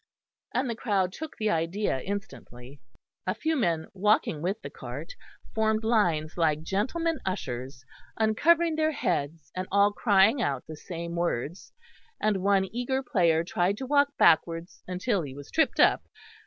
and 0.55 0.67
the 0.67 0.75
crowd 0.75 1.13
took 1.13 1.37
the 1.37 1.47
idea 1.51 2.01
instantly: 2.01 2.81
a 3.27 3.35
few 3.35 3.55
men 3.55 3.85
walking 3.93 4.41
with 4.41 4.59
the 4.63 4.69
cart 4.71 5.13
formed 5.53 5.83
lines 5.83 6.37
like 6.37 6.63
gentlemen 6.63 7.19
ushers, 7.23 7.85
uncovering 8.17 8.75
their 8.75 8.93
heads 8.93 9.51
and 9.55 9.67
all 9.71 9.91
crying 9.93 10.41
out 10.41 10.65
the 10.65 10.75
same 10.75 11.15
words; 11.15 11.71
and 12.19 12.37
one 12.41 12.65
eager 12.73 13.03
player 13.03 13.43
tried 13.43 13.77
to 13.77 13.85
walk 13.85 14.17
backwards 14.17 14.81
until 14.87 15.21
he 15.21 15.35
was 15.35 15.51
tripped 15.51 15.79
up. 15.79 16.01